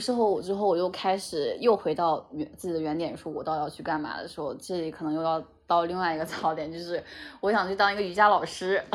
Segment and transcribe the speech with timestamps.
[0.00, 7.02] 适合我之后，我又开始又回到原自己的原点，说我到底要去干嘛的时候，这里可能又要到另外一个槽点，就是
[7.40, 8.82] 我想去当一个瑜伽老师。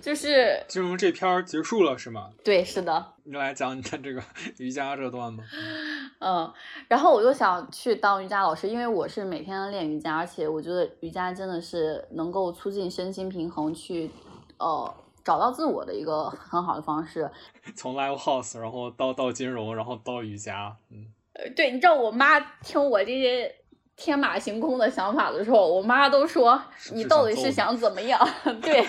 [0.00, 2.30] 就是金融这篇儿结束了是吗？
[2.44, 3.04] 对，是的。
[3.24, 4.22] 你来讲你的这个
[4.58, 5.42] 瑜伽这段吧。
[6.20, 6.50] 嗯，
[6.86, 14.08] 然后我就想去当瑜伽老师，因为我是每天练瑜伽，而且我觉得瑜伽真的是能够促进身心平衡，去
[14.58, 14.94] 呃
[15.28, 17.30] 找到自我的一个很好的方式。
[17.76, 21.04] 从 live house，然后到到金融，然后到瑜伽，嗯。
[21.34, 23.54] 呃，对，你知道我妈听我这些
[23.94, 26.58] 天马行空的想法的时候，我妈都说
[26.94, 28.18] 你到底是想怎么样？
[28.62, 28.82] 对。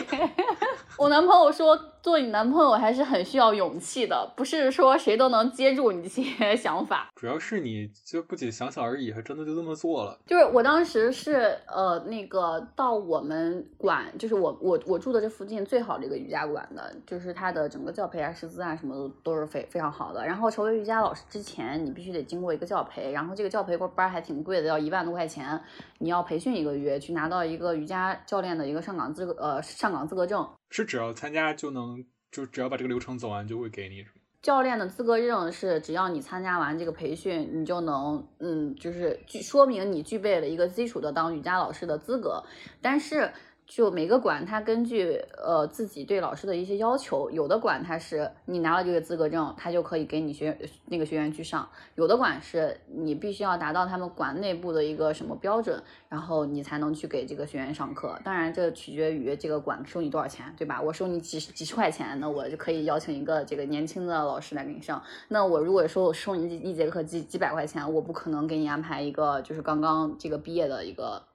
[0.98, 7.10] 我男朋友说，做你男朋友还是很需要勇气的，不是说谁都能接住你这些 想法。
[7.16, 10.18] 主要是你就不仅想想而已，还真的就这么做了。
[10.26, 20.26] 就是我当时是呃那个到我们馆，就是我我我住的这附近最好的一个瑜伽馆的，就是它的整个教培啊、师资啊什么的都是非非常好的。
[20.26, 25.60] 然后成为瑜伽老师之前，你必须得经过一个教培，然后这个教培班还挺贵的，要一万多块钱。
[26.00, 30.50] 你要培训一个月，去拿到一个瑜伽教练的一个上岗资格呃上岗资格证。
[30.72, 34.04] 是只要参加就能，就只要把这个流程走完就会给你。
[34.42, 42.44] 教练的资格证是只要你参加完这个培训，你就能，嗯，就是具说明你具备了一个基础的当瑜伽老师的资格，
[42.82, 43.32] 但是。
[43.70, 58.20] 就每个馆，它根据呃自己对老师的一些要求，有的馆它是你拿了这个资格证，它就可以给你学那个学员去上；有的馆是你必须要达到他们馆内部的一个什么标准，然后你才能去给这个学员上课。
[58.24, 60.82] 当然，这取决于这个馆收你多少钱，对吧？
[60.82, 65.00] 我收你几十几十块钱，那我就可以邀请一个这个年轻的老师来给你上。
[65.28, 71.29] 那我如果说收你一节课几几百块钱，我不可能给你安排一个就是刚刚这个毕业的一个。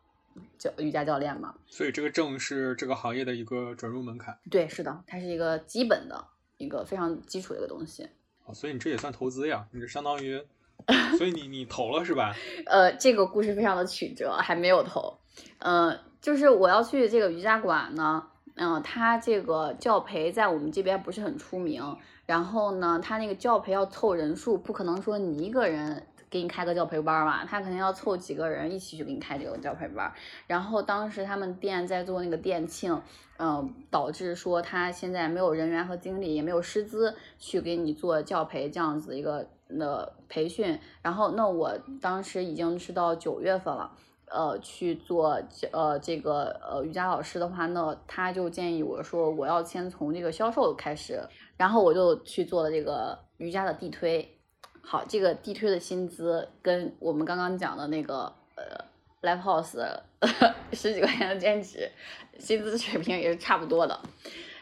[0.58, 4.36] 教瑜伽教练嘛，所以这个证是这个行业的一个准入门槛。
[4.50, 6.24] 对，是的，它是一个基本的
[6.56, 8.08] 一个非常基础的一个东西。
[8.44, 9.66] 哦，所以你这也算投资呀？
[9.72, 10.40] 你这相当于，
[11.18, 12.34] 所以你你投了是吧？
[12.66, 15.18] 呃，这个故事非常的曲折，还没有投。
[15.58, 21.96] 嗯，就是我要去这个瑜伽馆呢，嗯，他这个教培在我们这边不是很出名，
[22.26, 26.06] 然后呢，他那个教培要凑人数，不可能说你一个人。
[26.34, 30.12] 给你开个教培班嘛，他肯定要凑几个人一起去给你开这个教培班。
[30.48, 33.00] 然后当时他们店在做那个店庆，
[33.38, 40.76] 嗯，导致说他现在没有人员和精力，也没有师资去给你做教培这样子一个的培训。
[41.02, 43.92] 然后那我当时已经是到九月份了，
[44.26, 45.40] 呃，去做
[45.70, 51.20] 呃这个呃瑜伽老师的话，那他就建议我说我要先从这个销售开始，
[51.56, 54.33] 然后我就去做了这个瑜伽的地推。
[54.86, 58.84] 好，这个地推的薪资跟我们刚刚讲的那个呃
[59.22, 59.78] ，live house
[60.72, 61.90] 十几块钱的兼职
[62.38, 63.98] 薪资水平也是差不多的。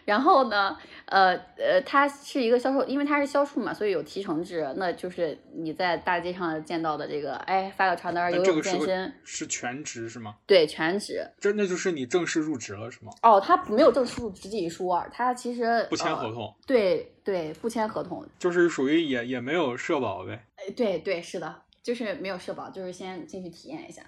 [0.04, 0.76] 然后呢，
[1.06, 4.66] 呃呃，它是一个销售，因为它是销售嘛，所以有提成制。
[4.76, 10.36] 那就是你在大街上见到的这个，哎，发个传单，游泳健身，是全职是吗？
[10.46, 11.24] 对，全职。
[11.38, 13.12] 这那就是你正式入职了是吗？
[13.22, 16.52] 哦，他没有正式入职这一说，他其实不签合同。
[16.66, 20.44] 对对，不签合同，就是属于也也没有社保呗。
[20.56, 24.02] 哎，对对，是的，就是没有社保，就是先进去体验一下。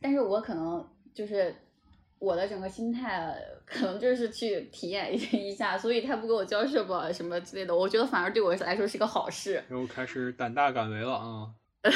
[0.00, 1.54] 但是我可能就是。
[2.24, 3.34] 我的整个心态
[3.66, 9.62] 可能就是去体验一下， 所以他不给我交社保什么之类的，我觉得反而对我来说是个好事。
[9.70, 11.50] 又开始胆大敢为了啊！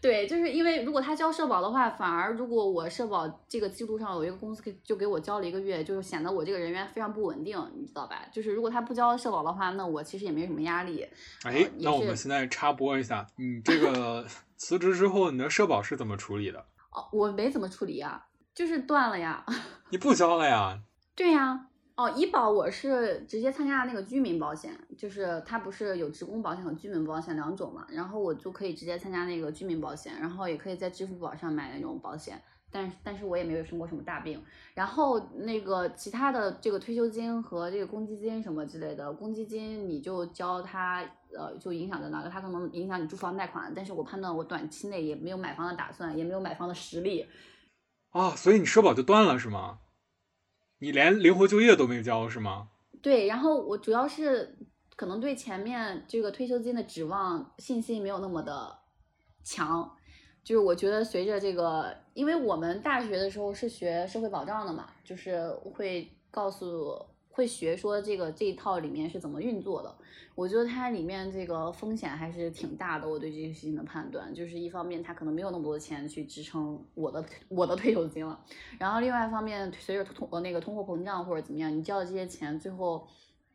[0.00, 8.26] 对，就是因为如果他交社保的话，反而如果我社保这个记录上有一个公司给就给我交了一个月，就是显得我这个人员非常不稳定，你知道吧？
[8.32, 11.06] 就是如果他不交社保的话，那我其实也没什么压力。
[11.44, 14.26] 哎，那我们现在插播一下，你这个
[14.58, 16.58] 辞职之后，你的社保是怎么处理的？
[16.90, 18.26] 哦，我没怎么处理啊。
[18.54, 19.44] 就是断了呀，
[19.90, 20.78] 你不交了呀？
[21.14, 32.40] 对呀，哦，医保我是直接参加那个居民保险，就是它不是有职工保险和居民保险两种嘛，然后我就可以直接参加那个居民保险，然后也可以在支付宝上买那种保险，
[32.70, 34.42] 但但是我也没有生过什么大病，
[34.74, 41.02] 然后那个其他的这个退休金和这个公积金什么之类的，公积金你就交它，
[41.36, 42.30] 呃，就影响在哪个？
[42.30, 47.26] 它可能影响你住房贷款，但是我判断我短期内也没有买房的打算，也没有买房的实力。
[48.12, 49.80] 啊，所以你社保就断了是吗？
[50.78, 52.68] 你连灵活就业都没交是吗？
[53.02, 54.56] 对，然后我主要是
[54.96, 58.78] 可能对前面这个退休金的指望信心没有那么的
[59.42, 59.96] 强，
[60.44, 67.11] 就是我觉得随着这个，因为我们大学的时候是学社会保障的嘛，就是会告诉。
[67.32, 69.92] 会学说这个这一套里面是怎么运作的，
[70.34, 73.08] 我觉得它里面这个风险还是挺大的。
[73.08, 78.38] 我对这个事情的判断，就是一方面它可能没有那么多钱去支撑我的我的退休金了，
[78.78, 83.08] 然后另外一方面随着通那个通货膨胀或者怎么样，你交的这些钱最后，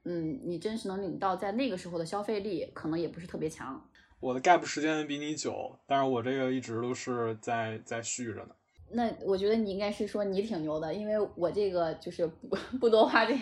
[0.05, 3.79] 嗯，你真实能领到在那个时候的消费力可能也不是特别强。
[4.19, 8.55] 我的 gap 时间比你久，但是我这个一直都是在在续着呢。
[8.89, 13.37] 那我觉得你应该是说你挺牛的，因为我这个就是不不多花钱。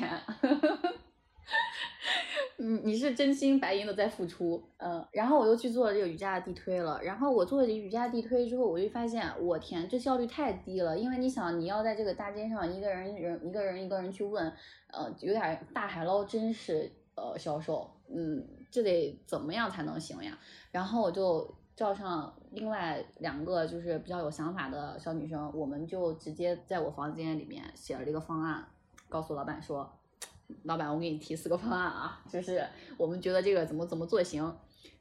[2.57, 14.51] 嗯，你是真心白银的在付出，嗯，然后我又去做了这个瑜伽的地推了，然后我做了这瑜伽地推之后，我就发现，我天，这效率太低了，因为你想，你要在这个大街上一个人人一个人一个人去问，
[14.87, 20.39] 呃，有点大海捞针式呃销售，嗯，这得怎么样才能行呀？
[20.71, 28.67] 然后我就叫上另外两个就是比较有想法的小女生，我们就直接在我房间里面写了这个方案，
[29.09, 29.91] 告诉老板说。
[30.61, 32.63] 老板，我给你提四个方案啊，就是
[32.97, 34.55] 我们觉得这个怎么怎么做行，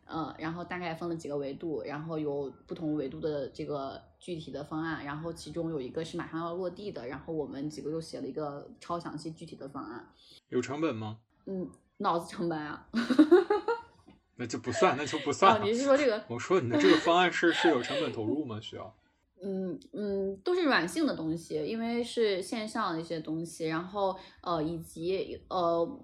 [0.07, 10.09] 嗯，然后大概分了几个维度，然后有不同维度的这个具体的方案，然后其中有一个是马上要落地的，然后我们几个又写了一个超详细具体的方案。
[10.49, 11.19] 有成本吗？
[11.45, 12.89] 嗯，脑子成本啊。
[14.37, 15.63] 那就不算，那就不算。
[15.63, 16.23] 你是说这个？
[16.29, 18.59] 我说你的这个方案是是有成本投入吗？
[18.61, 18.95] 需要？
[19.47, 26.01] 嗯嗯，都是软性的东西，因为是线上的一些东西，然后呃，以及呃，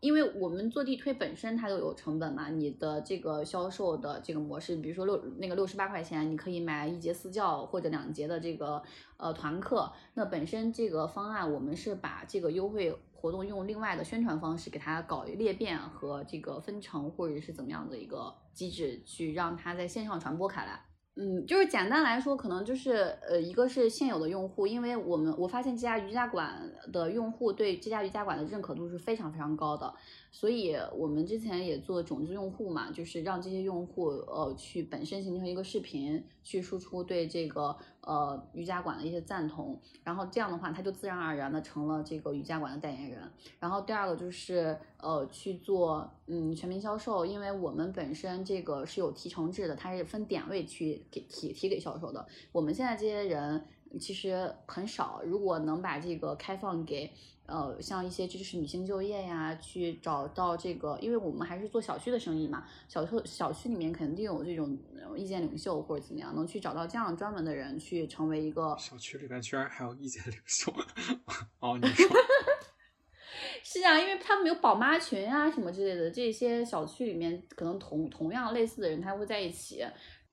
[0.00, 8.82] 因为我们做地推本身它就有成本嘛，你的这个销售的这个模式，比如说六那个六十八块钱，你可以买一节私教或者两节的这个
[9.16, 20.80] 呃团课，那本身这个方案我们是把这个优惠活动用另外的宣传方式给它搞裂变和这个分成或者是怎么样的一个机制，去让它在线上传播开来。
[21.16, 22.92] 嗯，就是简单来说，可能就是
[23.28, 29.92] 呃，一个是现有的用户，因为我们我发现这家瑜伽馆的用户对这家瑜伽馆的认可度是非常非常高的，
[30.30, 43.22] 所以我们之前也做种子用户嘛，就是让这些用户呃去本身形成一个视频，去输出对这个呃瑜伽馆的一些赞同，然后这样的话他就自然而然的成了这个瑜伽馆的代言人。
[43.58, 51.04] 然后第二个就是呃去做嗯全民销售，因为我们本身这个是有提成制的，它是分点位去。
[51.10, 53.64] 给提提给销售的，我们现在这些人
[53.98, 55.22] 其实很少。
[55.24, 57.10] 如果能把这个开放给
[57.48, 64.78] 呃，像一些支持女性就业呀，去找到这个，因为我们还是做小区的生意嘛，小区小区里面肯定有这种
[65.16, 70.70] 意见领袖或者怎么样，能去找到这样专门的人去成为一个小区里面居然还有意见领袖
[71.60, 72.06] 哦，你说
[73.64, 79.82] 是啊，因为他们有宝妈群啊什么之类的，这些小区里面可能同同样类似的人，他会在一起。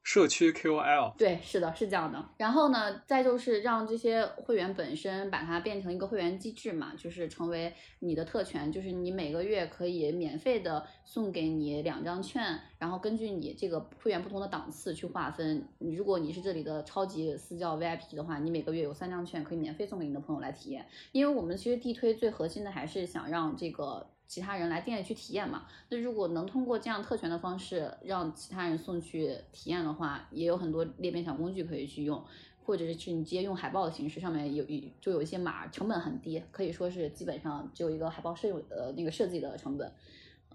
[0.05, 2.23] 社区 KOL 对，是的，是这样的。
[2.37, 15.67] 然后呢，再就是让这些会员本身把它变成一个会员机制嘛，就是成为你的特权，就是你每个月可以免费的送给你两张券，然后根据你这个会员不同的档次去划分。
[15.79, 20.85] 你如果你是这里的超级私教 VIP 的话，你每个月有三张券可以免费送给你的朋友来体验。
[21.13, 24.07] 因为我们其实地推最核心的还是想让这个。
[24.27, 25.65] 其他人来店里去体验嘛？
[25.89, 32.23] 那如果能通过这样特权的方式让其他人送去体验的话，也有很多裂变小工具可以去用，
[32.63, 39.91] 或者是去你直接用海报的形式，上面有一就有一些码，成本很低，可以说是基本上只有一个海报设呃那个设计的成本，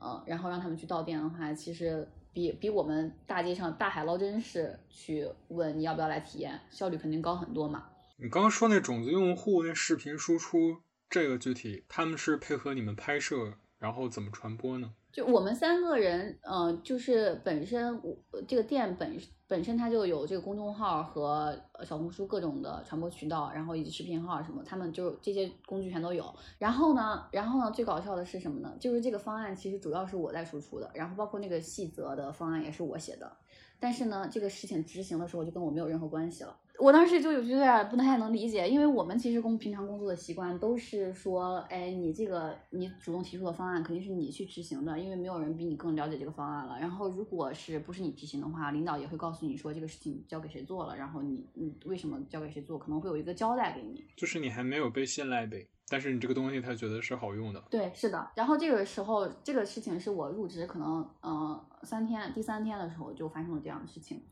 [0.01, 7.87] 呃，然后让他们去到店的话，其实比比我们大街上大海捞针式去问你要不要来体验，效率肯定高很多嘛。
[8.19, 10.83] 你刚刚说那种子用户那视频输出。
[11.11, 14.95] 这个具体他们是配合你们拍摄，然后怎么传播呢？
[15.13, 26.33] 就我们三个人，嗯，就是本身我这个店本本身它就有这个公众号和小红书各种的传播渠道，然后以及视频号什么，他们就这些工具全都有。
[26.59, 28.73] 然后呢，然后呢，最搞笑的是什么呢？
[28.79, 33.37] 就是这个方案其实主要是我在输出的，然后包括那个细则的方案也是我写的。
[33.81, 36.57] 但是呢，这个事情执行的时候就跟我没有任何关系了。
[36.81, 46.79] 我当时就有有点不太能理解，因为我们其实工平常工作的习惯都是说，哎，你这个你主动提出的方案肯定是你去执行的，因为没有人比你更了解这个方案了。
[46.81, 54.03] 然后如果是不是你执行的话，领导也会告诉你说这个事情交给谁做了，然后你你为什么交给谁做，可能会有一个交代给你。
[54.17, 55.69] 就是你还没有被信赖呗。
[55.91, 58.31] 但是你这个东西他觉得是好用的，对，是的。
[58.37, 64.25] 然后这个时候，这个事情是我入职可能，嗯，三天，第三天的时候就发生了这样的事情，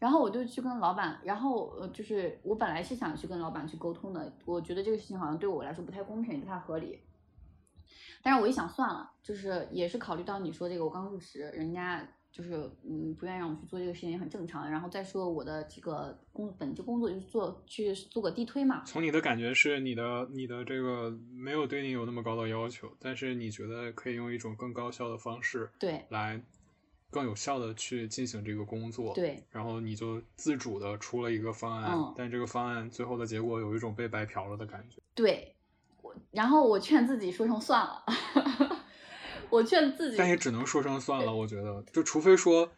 [0.00, 7.00] 然后我就去跟老板，然后呃，就是我本来是想去跟老板去沟通的，我觉得这个事情好像对我来说不太公平，不太合理。
[8.22, 12.06] 但是我一想算了，就是也是考虑到你说这个，我刚入职，人家。
[12.34, 14.68] 就是嗯，不愿意让我去做这个事情也很正常。
[14.68, 18.82] 然后再说我的这个工本职工作就是做去做个地推嘛。
[18.84, 26.42] 从你的感觉是你的你的这个没有对你有那么高的要求，但是你觉得可以用一种更高效的方式对来
[27.08, 29.40] 更有效的去进行这个工作对。
[29.52, 35.00] 然后你就自主的出了一个方案，但这个方案最后的结果有一种被白嫖了的感觉。
[35.14, 35.54] 对，
[36.02, 38.04] 我然后我劝自己说成算了。
[39.54, 41.34] 我劝自己，但也只能说声算了。
[41.34, 42.68] 我觉得，就除非说，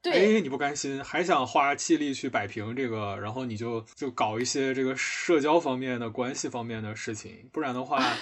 [0.00, 8.00] 对，哎，你不甘心，还想花气力去摆平这个，然后你就就搞一些这个社交方面的关系方面的事情，不然的话。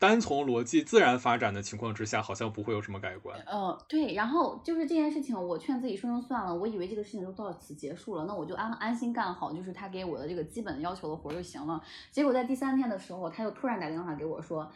[0.00, 3.38] 单从逻辑自然发展的情况之下，好像不会有什么改观。
[3.46, 4.14] 嗯，对。
[4.14, 6.54] 然后就是这件事情，我劝自己说声算了。
[6.54, 11.78] 我以为这个事情就到此结束了，那我就安安心干好，就是他给我的这个基本要求的活就行了。
[12.10, 14.72] 结果在第三天的时候，他又突然打电话给我说，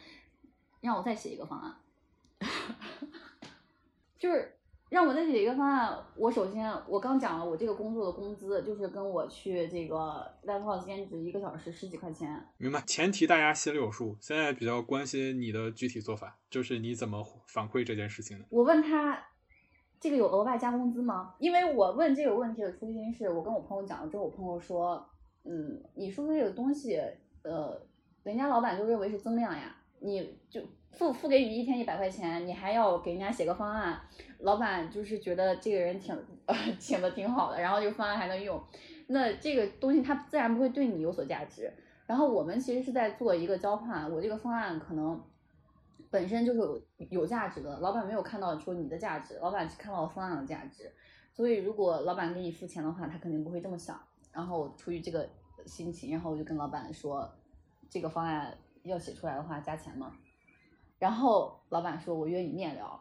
[0.81, 1.75] 让我再写一个方案，
[4.17, 4.51] 就是。
[4.87, 5.97] 让我再写一个方案。
[6.15, 12.47] 我首先，我刚讲了，我这个工作的工资就是跟我去这个 live house 兼职一个小时十几块钱。
[12.57, 14.15] 明白，前提大家心里有数。
[14.21, 18.45] 现在比较关心你的具体做法，就是你怎么反馈这件事情的。
[18.49, 19.21] 我问他，
[19.99, 21.33] 这个有额外加工资吗？
[21.39, 25.03] 因为我问这个问题的初心是我跟我朋友讲了之后，我朋友说，
[25.45, 27.01] 嗯，你说的这个东西，
[27.41, 27.81] 呃，
[28.23, 30.61] 人家老板就认为是增量呀，你就。
[30.95, 33.99] 付付给你一天一百块钱，你还要给人家写个方案，
[34.39, 38.61] 老板就是觉得这个人挺呃请的挺好的，然后这个方案还能用，
[39.07, 41.71] 那这个东西它自然不会对你有所价值。
[42.07, 45.21] 然后我们其实是在做一个交换，我这个方案可能
[46.09, 50.91] 本身就是有有价值的，老板没有看到说你的价值，老板只看到了方案的价值。
[51.33, 53.99] 所以如果老板给你付钱的话，他肯定不会这么想。
[54.31, 55.27] 然后出于这个
[55.65, 57.29] 心情，然后我就跟老板说，
[57.89, 60.13] 这个方案要写出来的话加钱吗？
[61.05, 62.99] 然后老板说：“我约你面聊。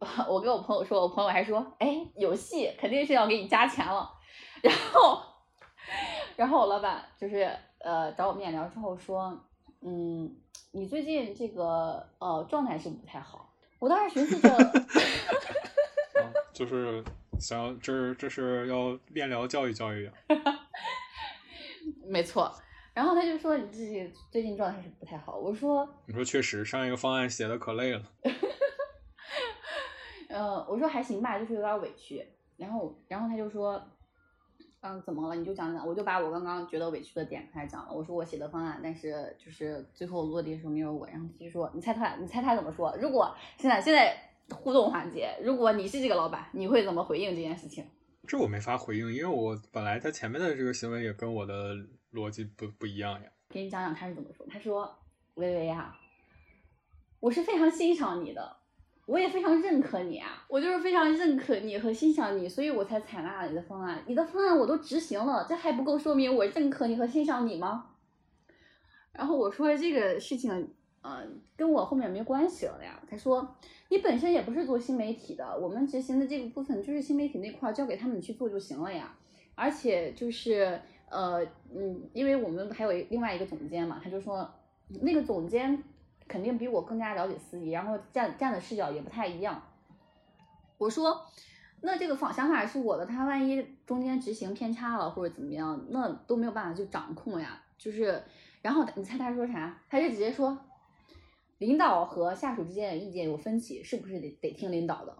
[0.28, 4.10] ”我跟我朋友说，我朋友还说：“哎，有戏，肯定是要给你加钱了。”
[4.62, 5.22] 然后，
[6.36, 9.34] 然后我老板就是呃找我面聊之后说
[9.80, 10.30] ：“嗯，
[10.72, 14.54] 你最近这个呃状态是不太好。”我当时寻思着，
[16.52, 17.02] 就是
[17.40, 20.12] 想要这这是要面聊教育教育呀。
[22.06, 22.52] 没错。
[22.96, 25.36] 然后他就说你自己最近状态是不太好。
[25.36, 28.02] 我说，你说确实上一个方案写的可累了。
[30.30, 32.26] 嗯， 我说还行吧，就是有点委屈。
[32.56, 33.78] 然后，然后他就说，
[34.80, 35.34] 嗯，怎么了？
[35.34, 35.86] 你就讲讲。
[35.86, 37.92] 我就把我刚刚觉得委屈的点跟他讲了。
[37.92, 41.06] 我说我写的方案，但是就是最后落地的时候没有我。
[41.06, 42.96] 然后他就说，你猜他，你猜他怎么说？
[42.98, 44.16] 如果现在现在
[44.50, 47.86] 互动环节，如果你是这个老板，你会怎么回应这件事情？
[48.26, 51.76] 这我没法回应，因为我本来他前面的这个行为也跟我的。
[52.12, 53.28] 逻辑不不一样呀。
[53.50, 54.46] 给你讲讲他是怎么说。
[54.48, 54.96] 他说
[55.34, 55.94] ：“微微呀，
[57.20, 58.56] 我是非常欣赏你的，
[59.04, 64.02] 我也非常认可你啊，我就是非常认可你和欣赏你，所以我才采纳了你的方案。
[64.06, 67.90] 你的方案我都执行了，这还不够说明我认可你和欣赏你吗？”
[69.12, 70.74] 然后我说：“这个事情，
[71.06, 73.56] 嗯，跟我后面没关系了呀。”他说
[73.90, 79.14] ：“你本身也不是做新媒体的，我们执行的这个部分就是新媒体那块，交给他们去做就行了呀。
[79.54, 81.40] 而且就是。”呃，
[81.72, 84.52] 嗯，因为我们还有另外一个总监嘛，他就说，
[85.02, 85.80] 那个总监
[86.26, 89.62] 肯定比我更加了解司仪，然后站站的视角也不太一样。
[90.78, 91.24] 我说，
[91.80, 97.62] 那这个方想法是我的，他万一中间执行偏差了或者怎么样，那都没有办法去掌控呀。
[97.78, 98.20] 就是，
[98.60, 99.80] 然后你猜他说啥？
[99.88, 100.58] 他就直接说，
[101.58, 105.16] 领导和下属之间的意见有分歧，是不是得得听领导的？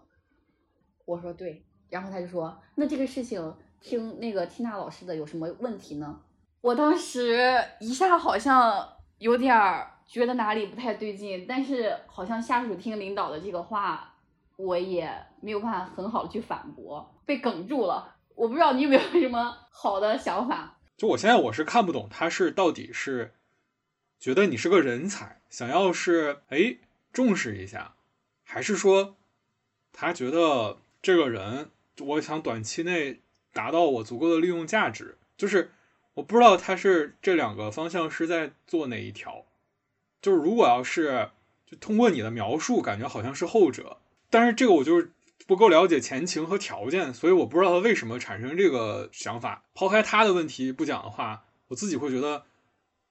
[1.05, 3.55] 我说对，然后他就说，那这个事情。
[3.79, 6.19] 听那个缇娜老师的有什么问题呢？
[6.61, 8.85] 我当时一下好像
[9.19, 14.15] 有点儿觉得哪里不太对劲，但是好像下属听领导的这个话，
[14.57, 15.07] 我也
[15.41, 18.15] 没有办法很好的去反驳，被哽住了。
[18.33, 20.79] 我不知道你有没有什么好的想法？
[20.97, 23.35] 就我现在我是看不懂他是到底是
[24.19, 26.77] 觉得你是个人才，想要是哎
[27.11, 27.95] 重视一下，
[28.43, 29.15] 还是说
[29.91, 31.69] 他觉得这个人
[31.99, 33.21] 我想短期内。
[33.53, 35.71] 达到我足够的利用价值，就是
[36.13, 39.45] 我不知道他是这两个方向是在做哪一条。
[40.21, 41.31] 就是如果要是
[41.65, 43.97] 就通过你的描述，感觉好像是后者，
[44.29, 45.11] 但是这个我就是
[45.47, 49.63] 不够了解前情和条件，所以我不知道他为什么产生这个想法。
[49.73, 52.43] 抛开他的问题不讲的话，我自己会觉得，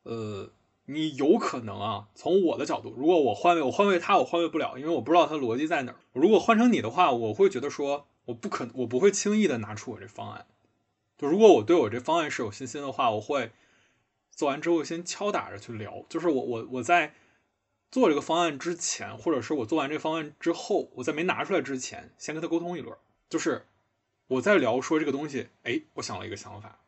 [0.04, 0.52] 呃，
[0.86, 5.98] 你有可能啊，从我的角度，如果我换位，我换位他，我换位不了，因为我不知道他逻辑在哪儿。
[6.12, 8.08] 如果换成你的话，我会觉得说。
[8.26, 10.48] 我不可，我不会轻易的拿出我这方案。
[11.16, 13.52] 就如果我对我这方案是有信心的话，我会
[14.32, 16.04] 做完之后先敲打着去聊。
[16.08, 17.14] 就是我我我在
[17.88, 22.98] 做这个方案之前，或者是我做完这方案之后，我在没拿出来之前，先跟他沟通一轮。
[23.30, 23.66] 就是
[24.26, 26.80] 我在聊说这个东西，哎，我想了一个想法，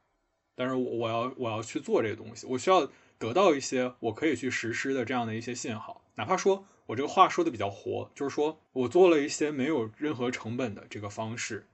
[0.56, 6.66] 但是我我要我要去做这个东西，我需要得到一些我可以去实施的这样的一些信号，哪怕说。
[6.88, 11.66] 我这个话说的比较活，就是说我做了一些没有任何成本的这个方式，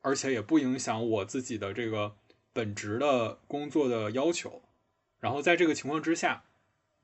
[0.00, 2.16] 而且也不影响我自己的这个
[2.54, 4.62] 本职的工作的要求。
[5.20, 6.44] 然后在这个情况之下，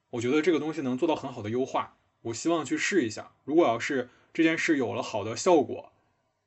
[0.08, 1.98] 我觉得这个东西能做到很好的优化。
[2.22, 3.32] 我希望去试一下。
[3.44, 5.92] 如果要是这件事有了好的效果，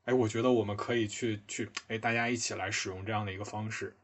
[0.06, 3.96] 哎，我觉得我们可以去去，哎，大家一起来使用这样的一个方式。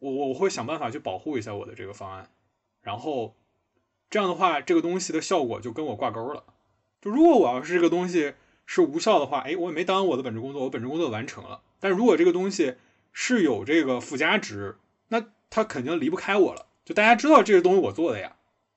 [0.00, 2.28] 我我我会想办法去保护一下我的这个方案，
[2.86, 3.34] 然后
[4.08, 6.44] 这样的话，这个东西的效果就跟我挂钩了。
[7.02, 11.62] 就如果我要是这个东西是无效的话，哎，我也没耽误我的本职工作，我本职工作完成了。
[11.80, 12.76] 但如果这个东西
[13.12, 14.76] 是有这个附加值，
[15.08, 16.66] 那它肯定离不开我了。
[16.84, 18.36] 就大家知道这个东西我做的呀，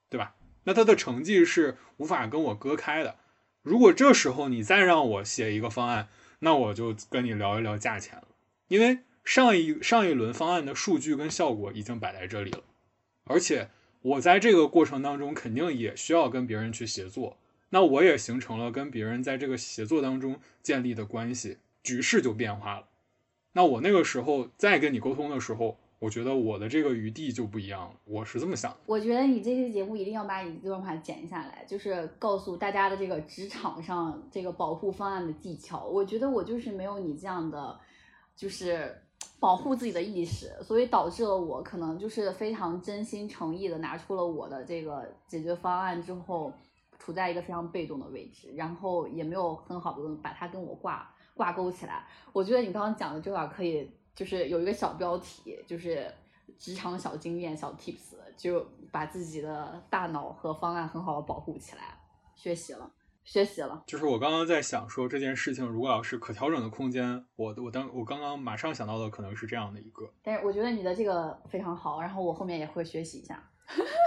[0.10, 0.34] 对吧？
[0.64, 3.18] 那它的成绩是无法跟我割开的。
[3.62, 8.28] 如果这时候你再让我写一个方案，那我就跟你聊一聊价钱了，
[8.70, 9.00] 因为。
[9.26, 12.64] 上一上一轮方案的数据跟效果已经摆在这里了，
[13.26, 13.70] 而且
[14.02, 17.38] 我在这个过程当中肯定也需要跟别人去协作，
[17.70, 22.88] 那我也形成了跟别人在这个协作当中建立的关系，局势就变化了。
[23.52, 27.96] 那我那个时候再跟你沟通的时候，我觉得我的这个余地就不一样了。
[28.06, 28.78] 我是这么想的。
[28.86, 35.84] 我觉得你这期节目一定要把你这段话剪下来，就是告诉大家的这个职场上这个保护方案的技巧。
[35.86, 37.78] 我觉得我就是没有你这样的，
[38.36, 39.04] 就是。
[39.40, 46.52] 保护自己的意识，所以导致了我可能就是非常真心诚意的拿出了我的这个解决方案之后，
[46.98, 52.06] 处在一个非常被动的位置，然后也没有很好的把它跟我挂挂钩起来。
[52.34, 56.14] 我觉得你刚刚讲的这段可以，就是有一个小标题，就是
[56.58, 61.98] 职场小经验、小 tips，就把自己的大脑和方案很好的保护起来。
[62.36, 62.92] 学习了。
[63.32, 70.12] 学习了，就是我刚刚在想说这件事情，如果要是可调整的空间，我我当我刚刚马上想到的可能是这样的一个。
[70.24, 73.40] 但是我觉得你的这个非常好，然后我后面也会学习一下，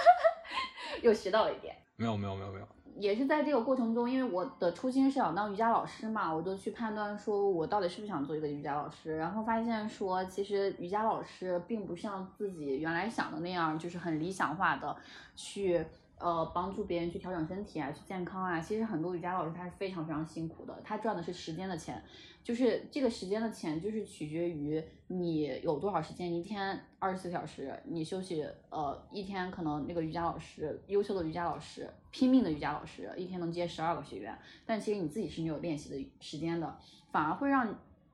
[1.03, 1.77] 又学到了一点。
[1.95, 14.97] 没有没有没有没有，也是在这个过程中，因为我的初心是想当瑜伽老师嘛，我就去判断说我到底是不是想做一个瑜伽老师，然后发现说其实瑜伽老师并不像自己原来想的那样，就是很理想化的
[15.37, 15.87] 去。
[16.23, 22.01] 呃，帮助别人去调整身体啊，去健康啊，其实很多瑜伽老师他是非常非常辛苦的，他赚的是时间的钱，
[22.45, 36.79] 就是这个时间的钱就是取决于你有多少时间，一天二十四小时，你休息，呃，一天可能那个瑜伽老师，优秀的瑜伽老师，拼命的瑜伽老师，一天能接十二个学员，但其实你自己是没有练习的时间的，
[37.11, 37.69] 反而会让，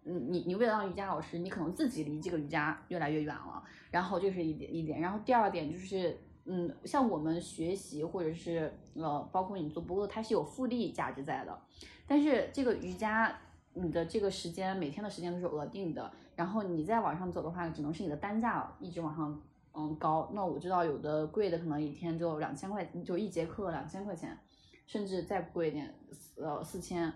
[0.04, 6.18] 你你你为了当瑜伽老师，你可能自己离这个瑜伽越来越远了，然后这是一点一点，然后第二点就是。
[6.50, 11.58] 嗯，像我们学习或者是呃，包括你做播客，它是有复利价值在的。
[12.06, 13.38] 但是这个瑜伽，
[13.74, 19.38] 你的这个时间每天的时间都是额定的，然后你再往上走的话，只能是你的单价一直往上
[19.74, 20.30] 嗯高。
[20.32, 24.34] 那我知道有的贵的可能一天就两千块，就一节课两千块钱，
[24.86, 25.94] 甚至再贵一点，
[26.36, 27.12] 呃四千。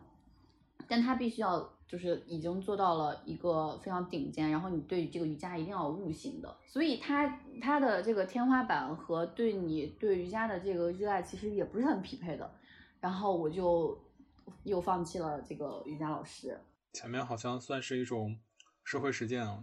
[0.88, 1.72] 但他必须要。
[1.92, 12.50] 就是已经做到了一个非常顶尖，然后你对这个瑜伽一定要悟性的，所以他他的这个天花板和对你对瑜伽的这个热爱其实也不是很匹配的，
[12.98, 14.02] 然后我就
[14.62, 16.58] 又放弃了这个瑜伽老师。
[16.94, 18.38] 前面好像算是一种
[18.82, 19.62] 社会实践啊，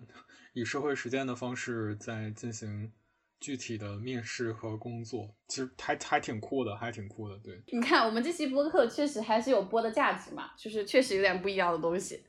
[0.54, 2.94] 以社会实践的方式在进行。
[3.40, 7.38] 具体的面试和工作，其实还还挺酷的，还挺酷的。
[7.38, 12.24] 对，你看我们这期播客确实还是有播的价值嘛，就是确实有点不一样的东西。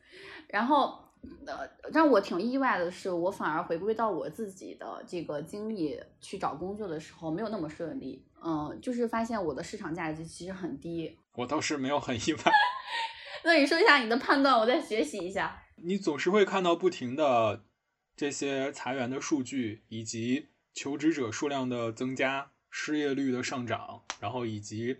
[0.48, 1.02] 然后，
[1.46, 8.24] 呃，让我挺意外的是，我反而回归到我自己的这个经历去找工作的时候，没有那么顺利。
[8.42, 11.18] 嗯，就是发现我的市场价值其实很低。
[11.34, 12.42] 我倒是没有很意外。
[13.44, 15.60] 那你说一下你的判断，我再学习一下。
[15.76, 17.64] 你总是会看到不停的
[18.14, 20.46] 这些裁员的数据，以及。
[20.80, 24.96] 求职者数量的增加，失业率的上涨，然后以及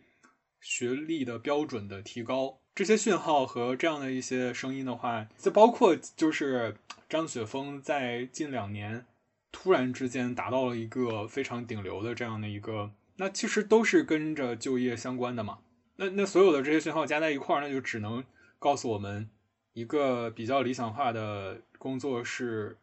[0.61, 6.77] 学历的标准的提高，这些讯号和这样的一些声音的话，就包括就是
[7.09, 9.07] 张雪峰在近两年
[9.51, 15.61] 突然之间达到了一个非常顶流的这样的一个，那其实都是跟着就业相关的嘛。
[15.97, 18.23] 那那所有的这些讯号加在一块儿，那就只能
[18.59, 19.31] 告诉我们
[19.73, 22.77] 一个比较理想化的工作是。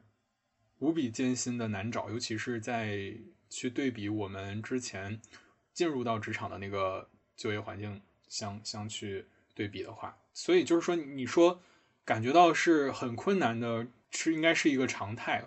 [0.79, 3.13] 无比艰辛的难找，尤其是在
[3.49, 5.19] 去对比我们之前
[5.73, 11.59] 进入到职场的那个就业环境相相去对比的话，所以就是说，你说
[12.05, 15.45] 感觉到是很困难的，是应该是一个常态，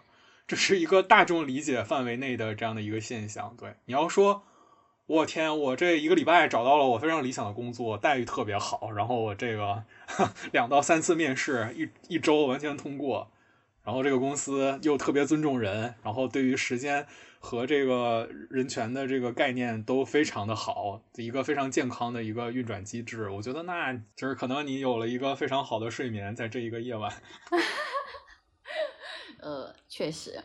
[0.49, 3.55] 这是一个大众理解范围内的这样的一个现象。
[3.57, 4.43] 对，你要说，
[5.07, 9.85] 我天，我这一个礼拜找到了我非常理想的工作，待遇特别好，然后我这个
[10.53, 13.31] 两到三次面试，一一周完全通过。
[13.83, 17.07] 然后这个公司又特别尊重人，然后对于时间
[17.39, 23.31] 和这个人权的这个概念都非常的好，一个非常健康的一个运转机制。
[23.31, 27.11] 我觉得那就是可能你有了一个非常好的睡眠，在这一个夜晚。
[29.41, 30.39] 呃，确实，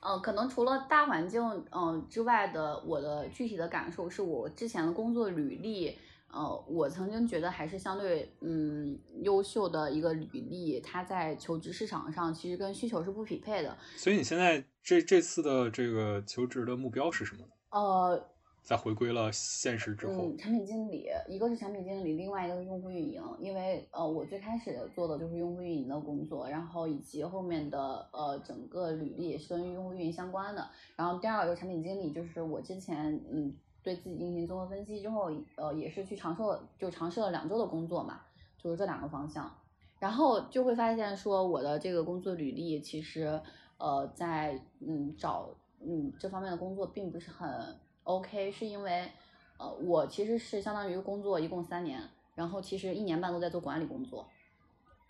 [0.00, 5.96] 嗯，可能除了大环境嗯之外的，我的具体的感受是我之前的工作履历，
[6.32, 13.76] 呃，我曾经觉得还是相对嗯优秀的一个履历，它在求职市场上其实跟需求是不匹配的。
[13.96, 17.48] 所以你现在这这次的这个求职的目标是什么呢？
[17.70, 18.28] 呃，
[18.62, 23.22] 在回归了现实之后，嗯，产品经理，一个是产品经理，另外一个是用户运营。
[23.40, 30.68] 因为呃，我最开始做的就是用户运营的工作，然后以及后面的呃整个履历也是跟用户运营相关的。
[30.96, 38.20] 然后第二个产品经理，就是我之前嗯对自己进行综合分析之后，呃也是去尝试了，就尝试了两周的工作嘛，
[38.58, 39.50] 就是这两个方向。
[39.98, 43.40] 然后就会发现说我的这个工作履历其实
[43.76, 49.10] 呃在嗯找嗯这方面的工作并不是很 OK，是因为
[49.58, 52.00] 呃我其实是相当于工作一共三年，
[52.34, 54.26] 然后其实一年半都在做管理工作，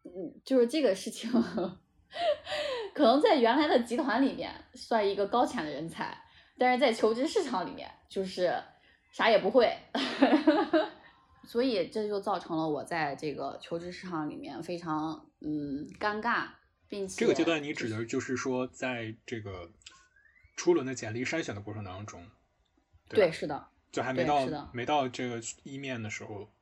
[0.02, 1.30] 嗯，就是这个事情
[2.92, 6.18] 可能在原来的集团里面算一个高潜的人才，
[6.60, 8.62] 但是在求职市场里面就是
[9.12, 9.74] 啥也不会。
[11.48, 16.48] 所以这就造成了我在这个求职市场里面非常嗯尴尬，
[16.86, 19.72] 并且这个阶段你指的就是说，在这个
[20.54, 22.24] 初轮的简历筛选的过程当中，
[23.08, 24.70] 对，吧是的，就还没到是的。
[24.74, 26.52] 没到这个一面的时候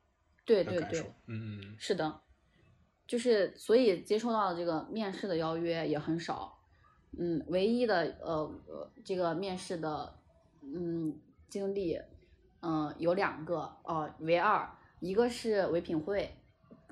[0.45, 2.21] 对对对嗯是的，
[3.05, 6.58] 就是所以接收到的这个面试的邀约也很少，
[7.17, 10.13] 嗯，唯一的呃呃这个面试的
[10.61, 11.13] 嗯
[11.49, 11.99] 经历，
[12.61, 14.69] 嗯、有两个哦、唯二，
[14.99, 16.29] 一个是唯品会，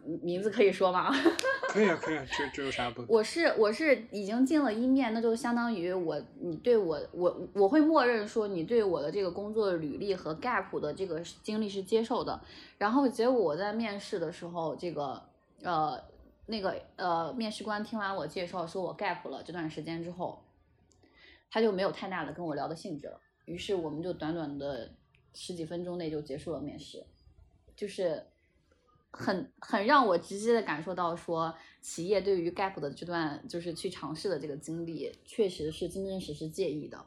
[0.05, 1.11] 嗯名字可以说吗？
[1.69, 3.03] 可以啊可以啊，这这有啥不？
[3.07, 12.41] 我是我是已经进了一面，那就相当于我你对我我我会默认说你对我的这个工作履历和 gap 的这个经历是接受的，
[12.77, 15.21] 然后结果我在面试的时候，这个
[15.61, 16.01] 呃
[16.47, 20.43] 那个呃面试官听完我介绍说我 gap 了这段时间之后，
[21.51, 24.91] 他就没有太大的跟我聊的兴致了，于是我们就短短的
[25.33, 27.05] 十几分钟内就结束了面试，
[27.75, 28.25] 就是
[29.11, 37.05] 很很让我直接的感受到说，企业对于 gap 的这段就是去尝试的这个经历，确实是真真实实介意的。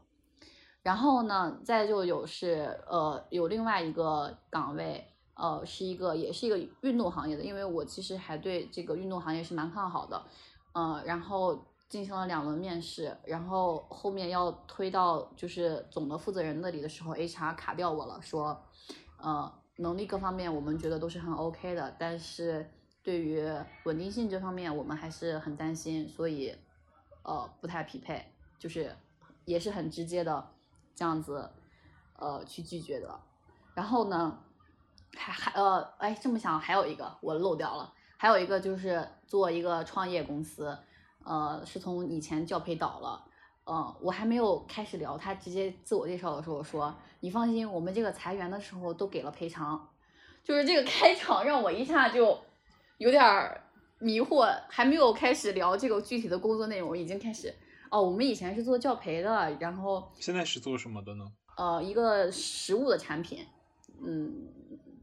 [0.83, 5.07] 然后呢，再就有是呃有另外一个岗位，
[5.41, 10.23] 呃是一个也是一个运动行业的，因为我其实还对这个运动行业是蛮看好的，
[10.75, 18.63] 呃，然后进行了两轮面试，然后后面要推到就是总的负责人那里的时候，HR 卡掉我了，说，
[19.17, 22.71] 呃，能力各方面我们觉得都是很 OK 的，但是
[23.03, 23.43] 对于
[23.87, 26.55] 稳定性这方面我们还是很担心，所以
[27.23, 28.23] 呃不太匹配，
[28.59, 28.95] 就是
[29.47, 30.47] 也是很直接的
[30.95, 31.51] 这样子
[32.19, 33.19] 呃去拒绝的。
[33.75, 34.39] 然后呢，
[35.17, 40.77] 还还呃哎这么想还有一个我漏掉了，还有一个就是做一个创业公司，
[41.25, 43.25] 呃是从以前教培倒了。
[43.67, 49.89] 嗯，我还没有开始聊，他直接自我介绍的时候说：“你放心，我们这个裁员的时候都给了赔偿。”
[50.43, 52.37] 就是这个开场让我一下就
[52.99, 53.63] 有点儿
[54.01, 57.55] 迷惑，还没有开始聊这个具体的工作内容，已经开始
[57.91, 61.25] 哦，我们以前是做教培的，然后现在是做什么的呢？
[61.57, 63.47] 呃一个实物的产品，
[64.05, 64.49] 嗯，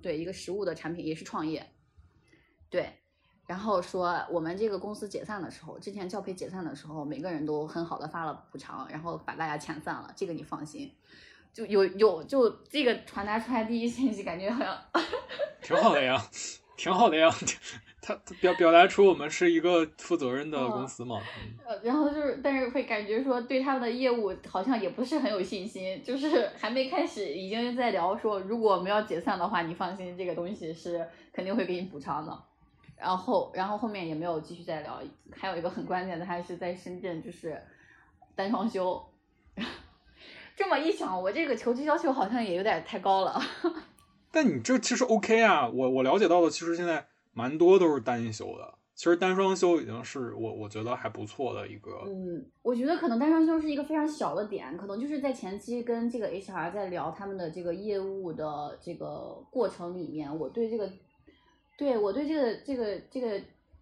[0.01, 1.71] 对，一个实物的产品也是创业，
[2.69, 2.93] 对。
[3.45, 10.93] 然后说我们这个公司解散的时候，之前教培解散的时候，每个人都很好的发了补偿，然后把大家遣散了，这个你放心。
[11.53, 14.77] 就有有就这个传达出来第一信息，感觉好像
[15.63, 16.21] 挺好的呀，
[16.75, 17.33] 挺好的呀。
[18.01, 21.19] 他他表表达出我们是一个负责任的公司嘛。
[21.19, 32.43] 嗯呃，然后就是，但是会感觉说对他们的业务好像也不是很有信心，就是还没开始，已经在聊说，如果我们要解散的话，你放心，这个东西是肯定会给你补偿的。
[32.95, 34.99] 然后，然后后面也没有继续再聊。
[35.31, 37.61] 还有一个很关键的，还是在深圳，就是
[38.35, 39.03] 单双休。
[40.55, 43.39] 这么一想，我这个求职要求好像也有点太高了。
[44.31, 47.05] 但你这其实 OK 啊，我我了解到的，其实现在
[47.37, 48.73] 蛮多都是单休的。
[48.95, 60.91] 其实单双休已经是我我觉得还不错的一个，嗯，我觉得可能单双休是一个非常小的点，可能就是在前期跟这个 HR 在聊他们的这个业务的这个过程里面，我对这个，
[61.77, 63.39] 对我对这个这个这个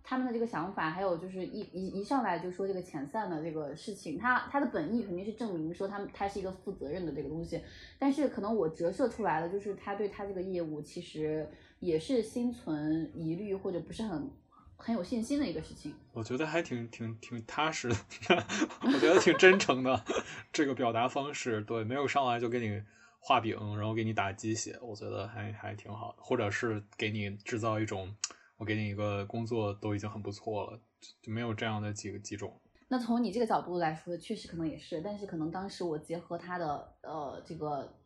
[0.08, 7.60] 他们的这个想法，还有就是一一一上来就说这个遣散的这个事情，他他的本意肯定是证明说他们他是一个负责任的这个东西，
[7.98, 14.30] 但是可能我折射出来的就是他对他这个业务其实也是心存疑虑或者不是很
[14.78, 15.92] 很有信心的一个事情。
[16.14, 17.96] 我觉得还挺挺挺踏实的，
[18.86, 20.04] 我觉得挺真诚的
[20.54, 22.80] 这个表达方式，对，没有上来就给你
[23.20, 28.14] 画饼，然后给你打鸡血，我觉得还还挺好，或者是给你制造一种，
[28.58, 32.60] 我给你一个工作都已经很不错了，就就没有这样的几个几种。
[32.88, 37.98] 那从你这个角度来说，确实可能也是，但是可能当时我结合他的呃这个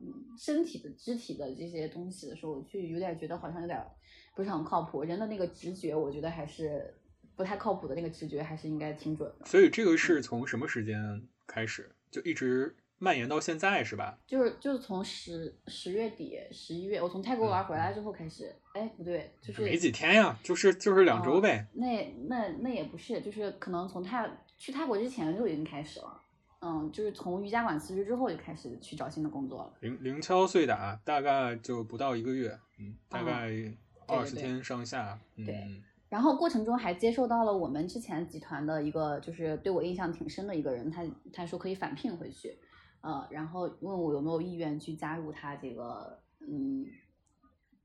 [0.00, 3.78] 嗯身体的肢体的这些东西的时候，我就有点觉得好像有点
[4.34, 5.04] 不是很靠谱。
[5.04, 6.94] 人的那个直觉，我觉得还是
[7.36, 9.44] 不太靠谱的那个直觉，还是应该挺准的。
[9.44, 14.16] 所以这个是从什么时间开始就一直蔓延到现在是吧？
[14.26, 21.66] 就是就是从十十月底十一月，我从泰国玩回来之后开始，哎不对，就是没几天呀，就是就是两周呗。
[21.72, 26.20] 那那那也不是，就是可能从泰去泰国之前就已经开始了。
[26.60, 29.72] 嗯，就是从瑜伽馆辞职之后就开始去找新的工作了。
[29.80, 33.50] 零零敲碎打，大概就不到一个月，嗯，大概
[34.06, 42.58] 二十天上下，对嗯，然后过程中还接受到了我们之前集团的一个，就是对我印象挺深的一个人，他他说可以返聘回去，
[43.00, 46.84] 呃，然后问我有没有意愿去加入他这个，嗯，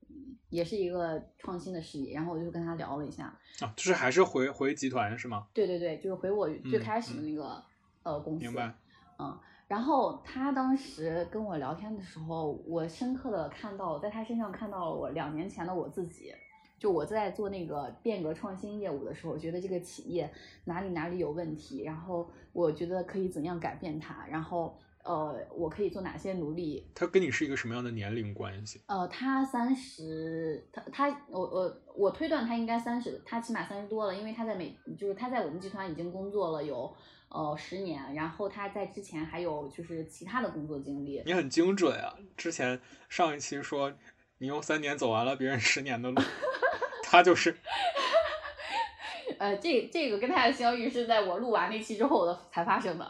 [0.08, 3.26] 嗯也是一个创新的事业，然后我就跟他聊了一下，
[3.60, 5.46] 啊，就是还是回回集团是吗？
[5.52, 7.62] 对对对，就是回我最嗯开始的那个、
[8.02, 8.74] 呃公司，明白。
[9.18, 16.34] 嗯，然后他当时跟我聊天的时候，我深刻的看到，在他身上看到了我两年前的我自己。
[16.78, 20.30] 就我在做那个变革创新业务的时候，我觉得这个企业
[20.66, 26.84] 哪里哪里有问题，然后我觉得可以怎样改变它，然后呃，我可以做哪些努力。
[26.94, 28.82] 他跟你是一个什么样的年龄关系？
[28.86, 36.92] 呃，他三十，他他我我我推断他应该三十，他起码三十多了，因为他在美，就是他在我们集团已经工作了有
[37.28, 41.22] 呃十年，然后他在之前还有就是其他的工作经历。
[41.24, 42.14] 你很精准啊！
[42.36, 43.92] 之前上一期说
[44.38, 46.20] 你用三年走完了别人十年的路，
[47.04, 47.56] 他就是
[49.38, 53.08] 呃，这这个跟他的相遇是在我录完那期之后的才发生的，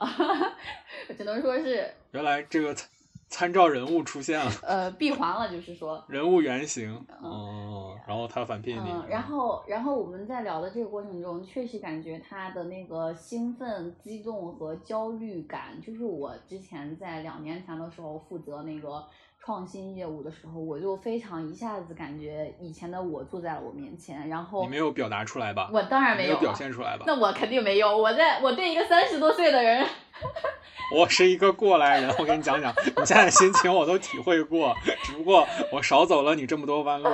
[1.17, 2.89] 只能说是原来这个参
[3.29, 6.03] 参照人物出现了，呃闭环了，就是说。
[6.09, 19.05] 人物原型，哦，然后他反聘你，嗯，然后，然后我们在聊的这个过程中，确实感觉他的那个兴奋、激动和焦虑感，就是我之前在两年前的时候负责那个
[19.47, 25.71] 创新业务的时候，我就非常一下子感觉以前的我坐在了我面前，然后你没有表达出来吧？
[25.73, 27.05] 我当然没有表现出来吧？
[27.07, 29.87] 那我肯定没有，我在我对一个三十多岁的人，
[30.93, 37.09] 我是一个过来人，我跟你讲讲，你现在的心情我都体会过，只不过我少走了你这么多弯路。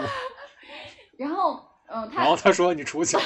[1.19, 3.19] 然后，嗯，他然后他说你出去，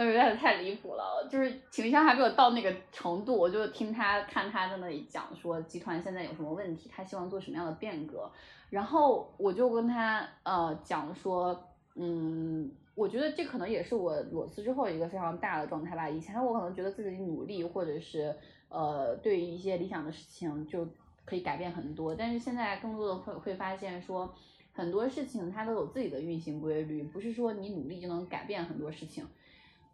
[0.00, 8.32] 呃，有点太离谱了，就是情商还没有到那个程度，我就听他看他在那里讲说集团现在有什么问题，他希望做什么样的变革，
[8.70, 16.08] 然后我就跟他呃讲说，嗯，我觉得这可能也是我裸辞之后一个非常大的状态吧。
[16.08, 18.34] 以前我可能觉得自己努力或者是
[18.70, 20.88] 呃对于一些理想的事情就
[21.26, 24.34] 可以改变很多，但是现在更多的会会发现说。
[24.72, 29.26] 很多事情它都有自己的运行规律，不是说你努力就能改变很多事情。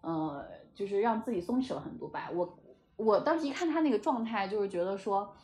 [0.07, 2.31] 呃，就是让自己松弛了很多吧。
[2.33, 2.57] 我
[2.95, 5.35] 我当时一看他那个状态，就是觉得说，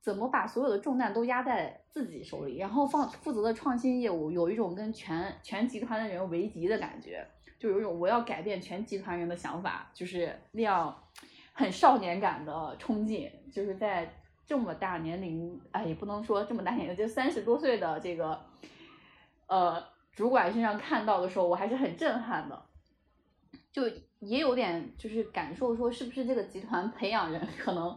[0.00, 7.26] 怎么把所有的重担都压在自己手里，然后放负责的创新业务，有一种跟全全集团的人为敌的感觉，
[7.58, 10.96] 就有一种我要改变全集团人的想法，就是那样
[11.52, 14.08] 很少年感的冲劲，就是在
[14.46, 18.40] 这么大年龄，哎，也不能说这么大年龄，就三十多岁的这个，
[19.48, 19.96] 呃。
[20.16, 22.58] 主管身上看到的时候，我还是很震撼的，
[23.76, 23.82] 就
[24.20, 27.94] 也有点就是感受说，是不是这个集团培养人可能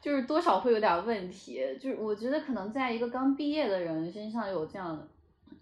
[0.00, 5.06] 就是多少会有点问题，就是我觉得可能在一个刚毕业的人身上有这样，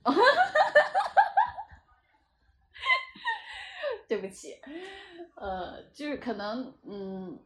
[4.06, 4.54] 对不起，
[5.34, 7.36] 呃，就是可能嗯。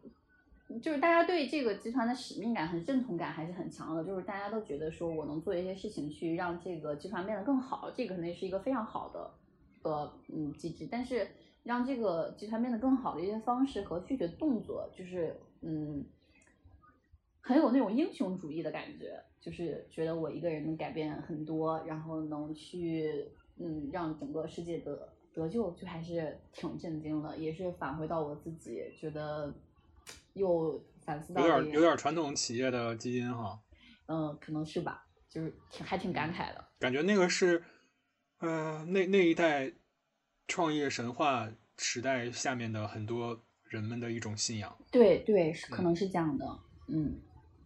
[0.83, 9.31] 就是大家对这个集团的使命感和认同感还是很强的，就是大家都觉得说我能做一些事情去让这个集团变得更好，这个肯定是一个非常好的
[9.83, 10.89] 呃嗯机制。
[10.91, 11.29] 但是
[11.63, 16.05] 让这个集团变得更好的一些方式和具体的动作，就是嗯
[17.41, 29.55] 很有那种英雄主义的感觉，就是觉得我一个人能改变很多，然后能去嗯让整个世界得得救，就还是挺震惊的，也是返回到我自己觉得。
[30.35, 33.61] 又反思到有点有点传统企业的基因哈，
[34.07, 36.65] 嗯，可能是吧，就是挺还挺感慨的。
[36.79, 37.63] 感觉那个是，
[38.39, 39.71] 呃，那那一代
[40.53, 44.77] 创业神话时代下面的很多人们的一种信仰。
[44.91, 46.45] 对对，是可能是这样的，
[46.89, 47.19] 嗯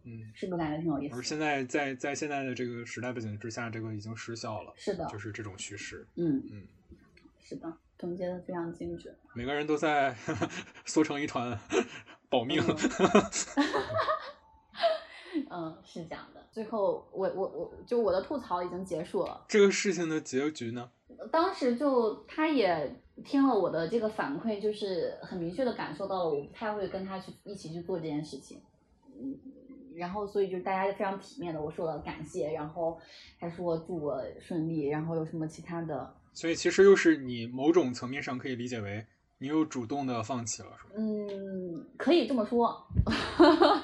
[0.05, 1.15] 嗯，是不是感觉挺有意思？
[1.17, 4.73] 而现在在在现在的这个时代背景之下，这个已经失效了。
[4.77, 6.07] 是的，就是这种叙事。
[6.15, 6.65] 嗯嗯，
[7.43, 9.13] 是的，总结的非常精准。
[9.33, 10.15] 每个人都在
[10.87, 11.59] 缩成一团。
[12.29, 12.63] 保命。
[15.51, 16.47] 嗯，是这样的。
[16.53, 19.45] 最后，我我我就我的吐槽已经结束了。
[19.49, 20.89] 这个事情的结局呢？
[21.31, 28.61] 当时就他也听了我的这个反馈，就是很明确的感受到了我不太会跟他去一起去做这件事情，
[29.19, 29.35] 嗯，
[29.95, 32.99] 然后所以就大家非常体面的我说了感谢，然后
[33.39, 39.05] 还说祝我顺利，然后有什么其他的，所以其实又是你某种层面上可以理解为
[39.39, 40.93] 你又主动的放弃了，是吧？
[40.97, 42.87] 嗯，可以这么说，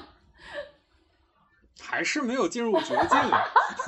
[1.80, 3.44] 还是没有进入绝境呀。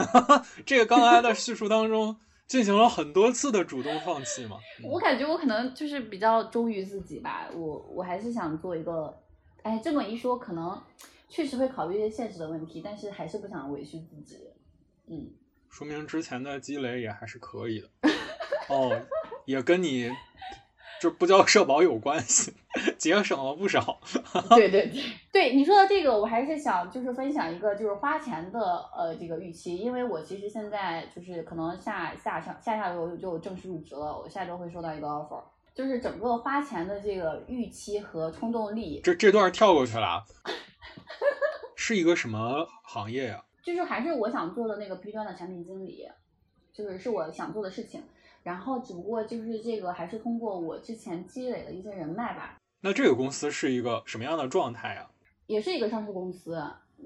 [0.67, 4.59] 这个刚才的叙述当中进行了很多次的主动放弃嘛。
[4.83, 9.23] 嗯我感觉我可能就是比较忠于自己吧，我我还是想做一个，
[9.63, 10.81] 哎，这么一说，可能
[11.29, 14.39] 确实会考虑一些现实的问题，但是还是不想委屈自己。
[15.09, 15.31] 嗯，
[15.69, 17.89] 说明之前的积累也还是可以的。
[18.69, 19.01] 哦，
[19.45, 20.11] 也跟你
[21.01, 22.53] 这不交社保有关系，
[22.97, 23.99] 节省了不少。
[24.57, 28.61] 对对对对，你说的这个，我还是想就是分享一个就是花钱的
[28.97, 35.43] 呃这个预期，因为我其实现在就是可能下下上下下周就正式入职了，我下周会收到一个 offer，
[35.75, 40.25] 就是整个花钱的这个预期和冲动力，这这段跳过去了啊，
[41.77, 46.09] 是一个什么行业呀、就是还是我想做的那个 B 端的产品经理，
[46.73, 48.03] 就是是我想做的事情。
[48.47, 55.11] 然后只不过就是这个还是通过我之前积累的一些人脉吧，那这个公司是一个什么样的状态啊、
[55.49, 56.57] 也是一个上市公司。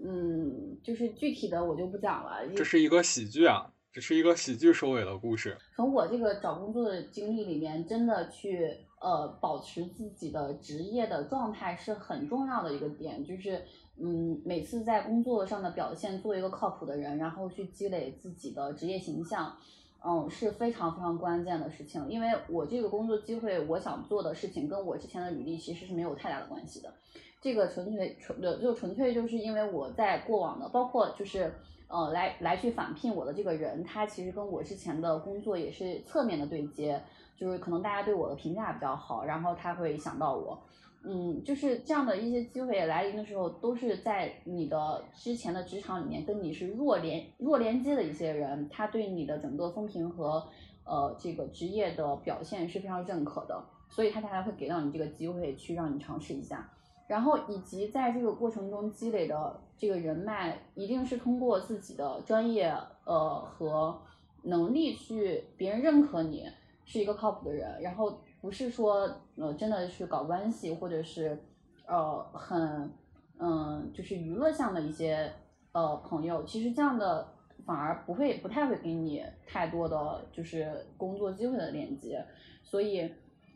[0.04, 2.46] 嗯，就是具体的我就不讲了。
[2.54, 5.56] 这是一个喜剧啊，这是一个喜剧收尾的故事。
[5.74, 13.64] 从我这个找工作的经历里面，真的去呃保持自己的职业的状态是很重要的一个点，就是
[13.96, 19.56] 嗯每次在工作上的表现，做一个靠谱的人，然后去积累自己的职业形象。
[20.02, 26.92] 嗯，是非常非常关键的事情，因为我这个工作机会，我想做的事情跟我之前的履历其实是没有太大的关系的。
[27.40, 31.52] 这个纯粹纯的就纯粹就是因为我在过往的，包括就是
[31.88, 37.02] 呃来来去返聘我的这个人，他其实跟我之前的工作也是侧面的对接，
[37.36, 40.58] 就是可能大家对我的评价比较好，然后他会想到我。
[41.02, 50.46] 嗯，就是这样的一些机会来临的时候，都是在你的之前的职场里面跟你是弱连弱连接的一些人，他对你的整个风评和
[50.84, 56.70] 呃这个职业的表现是非常认可的，所以他才会给到你这个机会去让你尝试一下。
[57.06, 62.72] 然后以及在这个过程中积累的这个人脉，一定是通过自己的专业
[63.04, 63.98] 呃和
[64.42, 66.46] 能力去别人认可你
[66.84, 71.38] 是一个靠谱的人，然后不是说呃真的去搞关系或者是
[71.86, 72.90] 呃很
[73.38, 75.30] 嗯就是娱乐向的一些
[75.72, 77.26] 呃朋友，其实这样的
[77.66, 82.24] 反而不会不太会给你太多的就是工作机会的链接，
[82.62, 83.12] 所以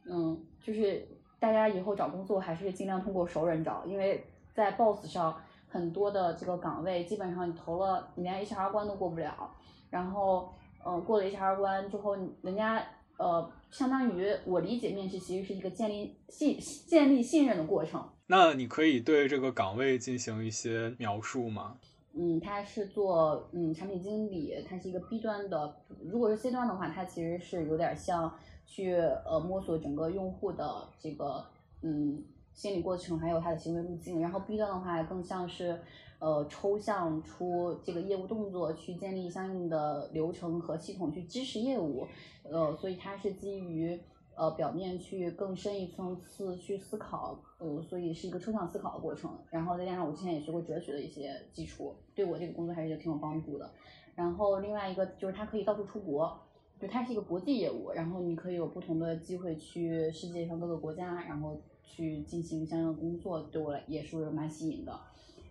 [0.07, 1.07] 嗯就是
[1.39, 5.35] 大家以后找工作还是尽量通过熟人找，因为在 Boss 上
[5.69, 9.51] 很多的这个岗位基本上你投了，你连 HR 关都过不了，
[9.91, 10.53] 然后
[10.85, 12.83] 呃过了 HR 关之后，人家
[13.19, 18.03] 呃相当于我理解面试其实是一个建立信建立信任的过程。
[18.27, 21.77] 那你可以对这个岗位进行一些描述吗？
[22.17, 25.77] 嗯，他是做嗯产品经理，他是一个 B 端的。
[26.01, 28.33] 如果是 C 端的话，它其实是有点像
[28.65, 31.45] 去呃摸索整个用户的这个
[31.83, 32.23] 嗯
[32.53, 34.21] 心理过程，还有他的行为路径。
[34.21, 35.81] 然后 B 端的话，更像是
[36.19, 42.07] 呃抽象出这个业务动作，去建立相应的流程和系统去支持业务。
[42.43, 43.99] 呃，所以它是基于
[44.37, 49.31] 呃表面去更深一层次去思考，呃，所以是一个抽象思考的过程。
[49.51, 53.71] 然后再加上我之前也学过哲学的一些基础，对我这个工作还是挺有帮助的。
[54.15, 56.39] 然后另外一个就是它可以到处出国，
[56.79, 65.01] 就它是一个国际业务，然后你可以有不同的机会去世界上各个国家，然后去进行相应的工作，对我来也是蛮吸引的。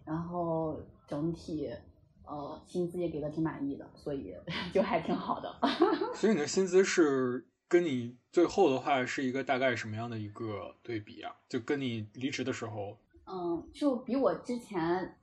[0.05, 1.69] 然后整体
[2.25, 4.33] 呃薪资也给的挺满意的，所以
[4.73, 5.55] 就还挺好的。
[6.15, 11.33] 所以你的薪资是跟你最后的话是一个大概什么样的一个对比啊？
[11.49, 15.15] 就跟你离职的时候，嗯，就比我之前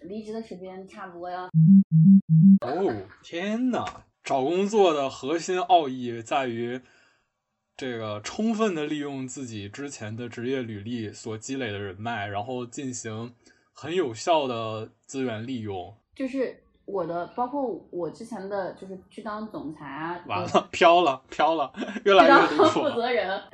[0.00, 1.44] 离职的时间差不多要
[2.60, 3.84] 哦，天呐！
[4.22, 6.80] 找工作的核心奥义在于
[7.76, 13.34] 这个充分的利用自己之前的职业履历所积累的人脉，然后进行
[13.72, 15.94] 很有效的资源利用。
[16.14, 21.72] 就是我的，包括我之前的就是去当总裁啊，完了，飘了，飘了，
[22.04, 22.94] 越去来当越离谱负了。
[22.94, 23.42] 责人。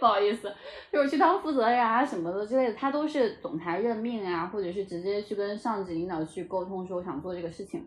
[0.00, 0.54] 不好意思，
[0.92, 7.84] 就是去当负责人啊什么的之类的，他都是总裁任命啊，或者是直接去跟上级领导去沟通说我想做这个事情，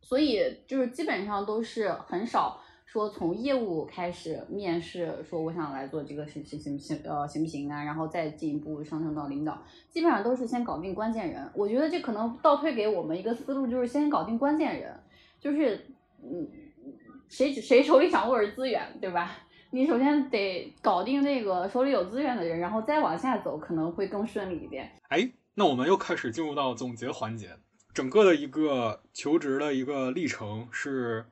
[0.00, 11.50] 所以就是基本上都是很少说从业务开始面试，说我想来做这个事情行不行呃行不行啊，然后再进一步上升到领导，基本上都是先搞定关键人。
[11.54, 14.94] 我觉得这可能倒推给我们一个思路，就是先搞定关键人，
[15.40, 15.86] 就是
[16.22, 16.48] 嗯，
[17.28, 19.38] 谁谁手里掌握着资源，对吧？
[19.70, 24.88] 你首先得搞定那个手里有资源的人，然后再往下走，可能会更顺利一点。
[25.08, 27.48] 哎，那我们又开始进入到总结环节。
[27.92, 31.26] 整个的一个求职的一个历程是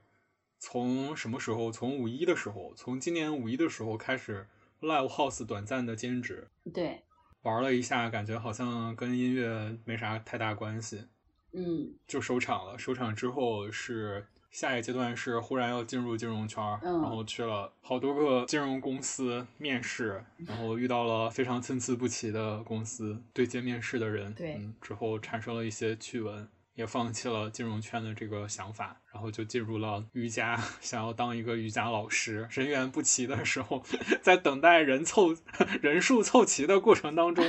[0.65, 1.73] 从什么时候？
[1.73, 4.47] 从五一的时候，从今年五一的时候开始
[4.81, 7.03] ，Live House 短暂的兼职，对，
[7.43, 11.09] 玩了一下，感觉好像跟音乐没啥太大关系，
[11.53, 12.79] 嗯就收场了。
[12.79, 26.49] 收场之后是下一阶段是忽然要进入金融圈，嗯然后去了好多个金融公司面试，然后遇到了非常参差不齐的公司对接面试的人，对嗯，之后产生了一些趣闻。
[26.75, 32.49] 也放弃了金融圈的这个想法，然后就进入了瑜伽， 想要当一个瑜伽老师。
[32.51, 33.83] 人员不齐的时候，
[34.23, 35.35] 在等待人凑
[35.83, 37.45] 人数凑齐的过程当中，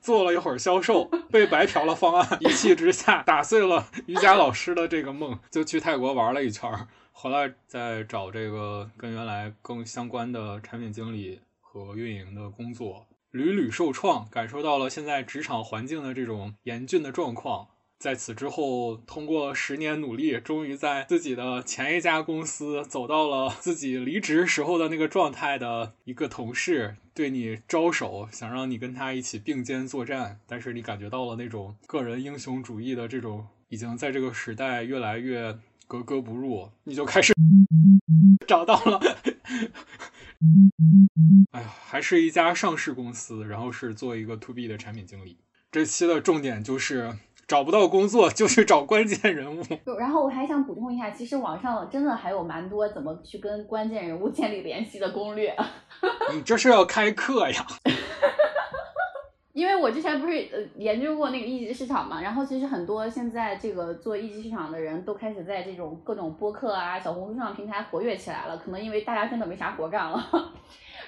[0.00, 6.88] 做了一会儿销售，被白嫖了方案，一气之下打碎了瑜伽老师的这个梦，就去泰国玩了一圈儿。
[7.12, 17.68] 回来再找这个跟原来更相关的产品经理和运营的工作，屡屡受创，感受到了现在职场环境的这种严峻的状况。
[18.00, 37.34] 在此之后，通过十年努力，终于在自己的前一家公司走到了自己离职时候的那个状态的一个同事对你招手，想让你跟他一起并肩作战，但是你感觉到了那种个人英雄主义的这种已经在这个时代越来越格格不入，你就开始
[38.48, 38.98] 找到了。
[41.52, 45.36] 哎呀，还是一家上市公司，然后是做一个 to B 的产品经理。
[45.72, 47.16] 这期的重点就是
[47.50, 49.60] 找不到工作 就去找关键人物。
[49.98, 55.52] 然后我还想补充一下，其实网上真的还有蛮多怎么去跟关键人物建立联系的攻略。
[56.32, 57.66] 你这是要开课呀？
[59.52, 70.24] 因为我之前不是呃研究过那个一级市场嘛，然后其实很多现在这个做一级市场的人都开始在这种各种播客啊、小红书上平台活跃起来了，可能因为大家真的没啥活干了。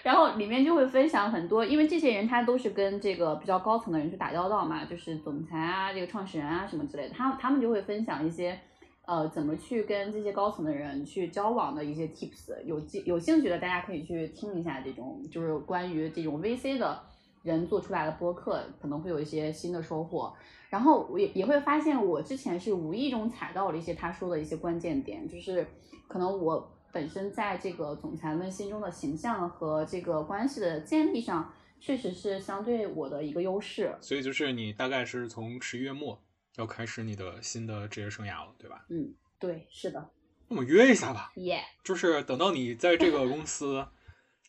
[0.02, 8.58] 然后里面就会分享很多，因为这些人他都是跟这个比较高层的人去打交道嘛，就是总裁啊、这个创始人啊什么之类的，他他们就会分享一些
[9.06, 12.60] 呃怎么去跟这些高层的人去交往的一些 tips。
[12.64, 17.00] 有记有兴趣的大家可以去听一下这种就是关于这种 VC 的
[17.44, 20.34] 人做出来的播客，可能会有一些新的收获。
[20.68, 25.64] 然后我也也会发现，我之前是无意中踩到了一些他说的一些关键点，就是
[26.08, 26.71] 可能我。
[26.92, 33.96] 本身在这个总裁们心中的形象和这个关系的建立上，确实是相对我的一个优势。
[34.00, 36.22] 所以就是你大概是从十一月末
[36.56, 38.84] 要开始你的新的职业生涯了，对吧？
[38.90, 40.10] 嗯，对，是的。
[40.48, 43.86] 那我们约一下吧，耶、 就是等到你在这个公司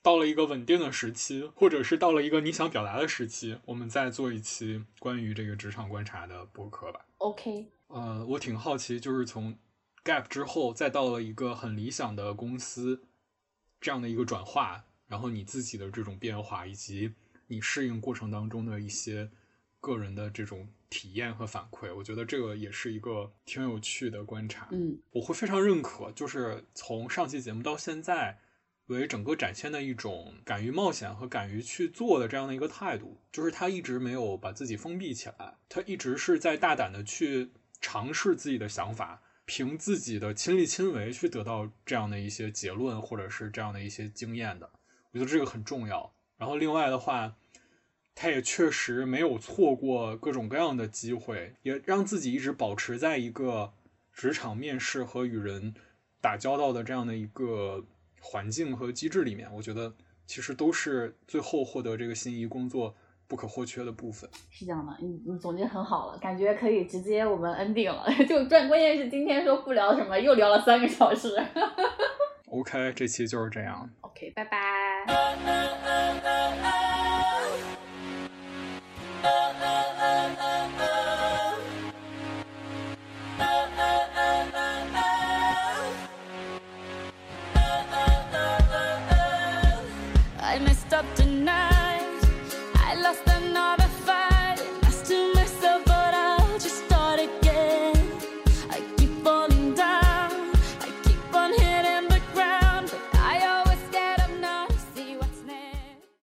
[0.01, 7.05] 到了一个稳定的时期，或者是到了一个你想表达的时期，我们再做一期关于这个职场观察的播客吧。
[7.19, 9.57] OK，呃，我挺好奇，就是从
[10.03, 13.03] Gap 之后，再到了一个很理想的公司
[13.79, 17.13] 这样的一个转化，然后你自己的这种变化，以及
[17.47, 19.31] 你适应过程当中的一些
[19.79, 24.67] 个人的这种体验和反馈，我觉得这个也是一个挺有趣的观察。
[24.71, 28.39] 嗯我会非常认可，就是从上期节目到现在，
[28.87, 44.69] 为整个展现的一种敢于冒险和敢于去做的这样的一个态度，就是他一直没有把自己封闭起来，他一直是在大胆的去尝试自己的想法，凭自己的亲力亲为去得到这样的一些结论或者是这样的一些经验的，
[45.11, 46.13] 我觉得这个很重要。
[46.37, 47.35] 然后另外的话，
[48.15, 53.73] 他也确实没有错过各种各样的机会，也让自己一直保持在一个
[54.11, 55.73] 职场面试和与人
[56.21, 57.85] 打交道的这样的一个
[58.19, 59.53] 环境和机制里面。
[59.53, 62.95] 我觉得其实都是最后获得这个心仪工作
[63.27, 64.29] 不可或缺的部分。
[64.49, 68.05] 是这样的，你你总结很好了，感觉可以直接我们 ending 了。
[68.27, 71.29] 就关关键是今天说不聊什么，又聊了三个小时。
[72.47, 73.89] OK，这期就是这样。
[74.01, 74.59] OK，拜拜。